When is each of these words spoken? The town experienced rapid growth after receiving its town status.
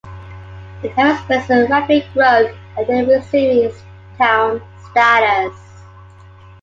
The 0.81 0.89
town 0.95 1.11
experienced 1.31 1.69
rapid 1.69 2.11
growth 2.15 2.55
after 2.75 3.05
receiving 3.05 3.65
its 3.65 3.83
town 4.17 4.59
status. 4.91 5.53